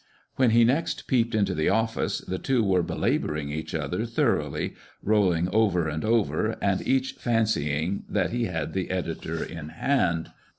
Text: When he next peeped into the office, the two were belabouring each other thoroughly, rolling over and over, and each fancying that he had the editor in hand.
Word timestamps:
When 0.35 0.49
he 0.49 0.63
next 0.63 1.05
peeped 1.05 1.35
into 1.35 1.53
the 1.53 1.69
office, 1.69 2.21
the 2.21 2.39
two 2.39 2.63
were 2.63 2.81
belabouring 2.81 3.51
each 3.51 3.75
other 3.75 4.03
thoroughly, 4.07 4.73
rolling 5.03 5.47
over 5.49 5.87
and 5.87 6.03
over, 6.03 6.57
and 6.59 6.81
each 6.87 7.11
fancying 7.19 8.05
that 8.09 8.31
he 8.31 8.45
had 8.45 8.73
the 8.73 8.89
editor 8.89 9.43
in 9.43 9.69
hand. 9.69 10.31